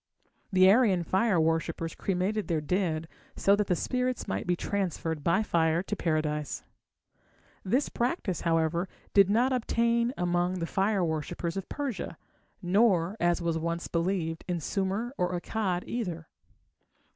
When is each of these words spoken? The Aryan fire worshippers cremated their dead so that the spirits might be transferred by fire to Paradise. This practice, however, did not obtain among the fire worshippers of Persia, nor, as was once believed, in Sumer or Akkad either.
The 0.51 0.67
Aryan 0.71 1.03
fire 1.03 1.39
worshippers 1.39 1.93
cremated 1.93 2.47
their 2.47 2.59
dead 2.59 3.07
so 3.35 3.55
that 3.55 3.67
the 3.67 3.75
spirits 3.75 4.27
might 4.27 4.47
be 4.47 4.55
transferred 4.55 5.23
by 5.23 5.43
fire 5.43 5.83
to 5.83 5.95
Paradise. 5.95 6.63
This 7.63 7.87
practice, 7.87 8.41
however, 8.41 8.89
did 9.13 9.29
not 9.29 9.53
obtain 9.53 10.11
among 10.17 10.55
the 10.55 10.65
fire 10.65 11.05
worshippers 11.05 11.55
of 11.55 11.69
Persia, 11.69 12.17
nor, 12.63 13.15
as 13.19 13.43
was 13.43 13.59
once 13.59 13.87
believed, 13.87 14.43
in 14.47 14.59
Sumer 14.59 15.13
or 15.19 15.39
Akkad 15.39 15.83
either. 15.85 16.27